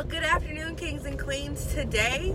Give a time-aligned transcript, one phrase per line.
[0.00, 1.66] Well, good afternoon, kings and queens.
[1.74, 2.34] Today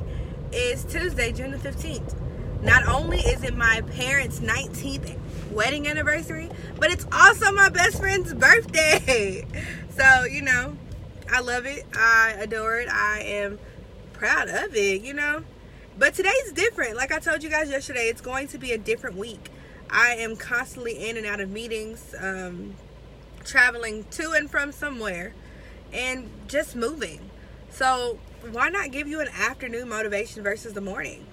[0.53, 2.13] is Tuesday, June the 15th.
[2.61, 5.17] Not only is it my parents' 19th
[5.49, 9.47] wedding anniversary, but it's also my best friend's birthday.
[9.89, 10.77] So, you know,
[11.31, 11.85] I love it.
[11.95, 12.87] I adore it.
[12.87, 13.57] I am
[14.13, 15.41] proud of it, you know.
[15.97, 16.95] But today's different.
[16.95, 19.49] Like I told you guys yesterday, it's going to be a different week.
[19.89, 22.75] I am constantly in and out of meetings, um,
[23.43, 25.33] traveling to and from somewhere,
[25.91, 27.31] and just moving.
[27.75, 28.17] So,
[28.51, 31.25] why not give you an afternoon motivation versus the morning?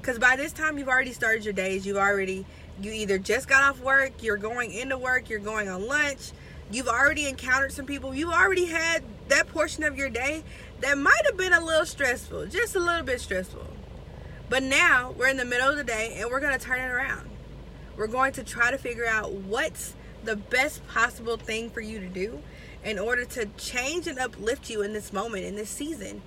[0.00, 1.86] Because by this time, you've already started your days.
[1.86, 2.44] You've already,
[2.80, 6.32] you either just got off work, you're going into work, you're going on lunch,
[6.72, 10.42] you've already encountered some people, you already had that portion of your day
[10.80, 13.64] that might have been a little stressful, just a little bit stressful.
[14.50, 16.90] But now we're in the middle of the day and we're going to turn it
[16.90, 17.30] around.
[17.96, 22.08] We're going to try to figure out what's the best possible thing for you to
[22.08, 22.42] do
[22.84, 26.22] in order to change and uplift you in this moment, in this season.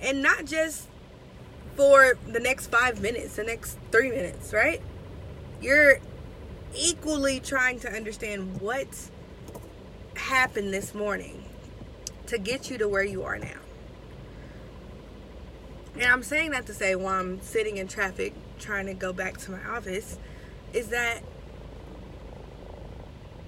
[0.00, 0.88] And not just
[1.76, 4.82] for the next five minutes, the next three minutes, right?
[5.60, 6.00] You're
[6.74, 8.88] equally trying to understand what
[10.16, 11.44] happened this morning
[12.26, 13.60] to get you to where you are now.
[15.94, 19.38] And I'm saying that to say while I'm sitting in traffic trying to go back
[19.38, 20.18] to my office
[20.72, 21.20] is that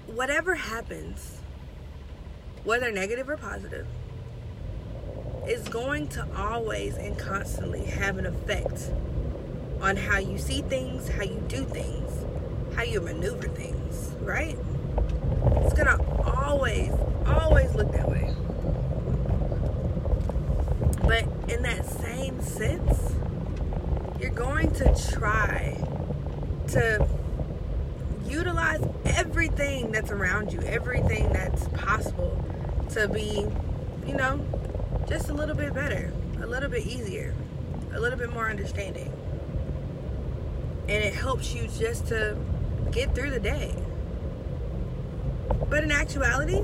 [0.07, 1.39] whatever happens,
[2.63, 3.85] whether negative or positive,
[5.47, 8.91] is going to always and constantly have an effect
[9.81, 12.11] on how you see things, how you do things,
[12.75, 14.57] how you maneuver things, right?
[15.57, 16.91] It's gonna always,
[17.27, 18.33] always look that way.
[21.01, 23.13] But in that same sense,
[24.19, 25.77] you're going to try
[26.69, 27.05] to
[28.33, 32.43] utilize everything that's around you, everything that's possible
[32.89, 33.45] to be,
[34.07, 34.43] you know,
[35.07, 37.33] just a little bit better, a little bit easier,
[37.93, 39.11] a little bit more understanding.
[40.89, 42.35] And it helps you just to
[42.91, 43.75] get through the day.
[45.69, 46.63] But in actuality,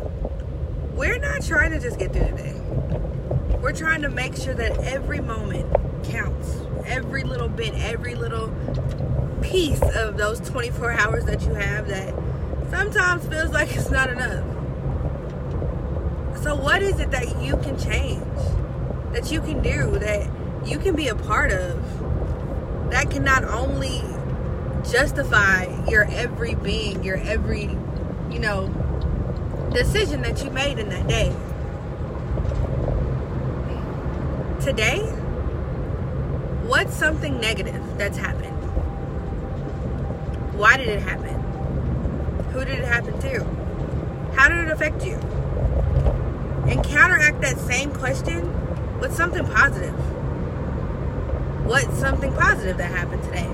[0.94, 2.62] we're not trying to just get through the day.
[3.62, 5.72] We're trying to make sure that every moment
[6.06, 6.58] counts.
[6.86, 8.48] Every little bit, every little
[9.50, 12.14] piece of those 24 hours that you have that
[12.70, 14.46] sometimes feels like it's not enough.
[16.44, 18.24] So, what is it that you can change,
[19.12, 20.30] that you can do, that
[20.68, 24.04] you can be a part of, that can not only
[24.90, 27.76] justify your every being, your every,
[28.30, 28.68] you know,
[29.74, 31.36] decision that you made in that day?
[34.64, 35.00] Today,
[36.68, 38.59] what's something negative that's happened?
[40.60, 41.36] Why did it happen?
[42.52, 43.46] Who did it happen to?
[44.36, 45.14] How did it affect you?
[46.68, 49.94] And counteract that same question with something positive.
[51.66, 53.48] What's something positive that happened today?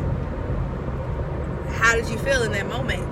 [1.78, 3.04] How did you feel in that moment?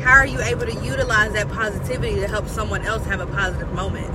[0.00, 3.70] How are you able to utilize that positivity to help someone else have a positive
[3.74, 4.08] moment?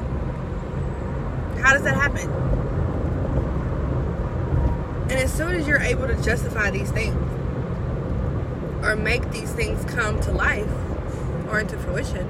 [1.59, 2.27] How does that happen?
[5.11, 7.42] And as soon as you're able to justify these things
[8.83, 10.69] or make these things come to life
[11.49, 12.27] or into fruition,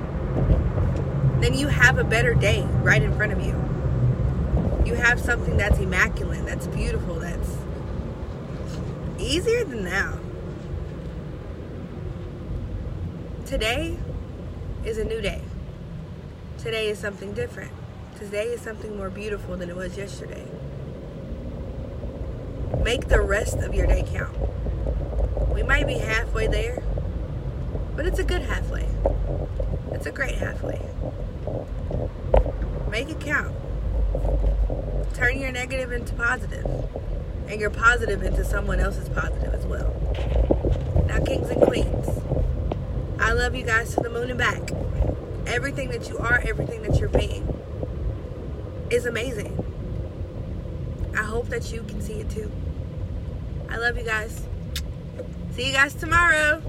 [1.41, 3.53] then you have a better day right in front of you.
[4.85, 7.57] You have something that's immaculate, that's beautiful, that's
[9.17, 10.19] easier than now.
[13.45, 13.97] Today
[14.85, 15.41] is a new day.
[16.57, 17.71] Today is something different.
[18.17, 20.45] Today is something more beautiful than it was yesterday.
[22.83, 24.35] Make the rest of your day count.
[25.63, 26.83] We might be halfway there,
[27.95, 28.85] but it's a good halfway.
[29.93, 30.81] It's a great halfway.
[32.91, 33.55] Make it count.
[35.13, 36.65] Turn your negative into positive,
[37.47, 39.95] and your positive into someone else's positive as well.
[41.07, 42.09] Now, kings and queens,
[43.17, 44.69] I love you guys to the moon and back.
[45.47, 47.47] Everything that you are, everything that you're being
[48.89, 49.63] is amazing.
[51.17, 52.51] I hope that you can see it too.
[53.69, 54.45] I love you guys.
[55.55, 56.63] See you guys tomorrow.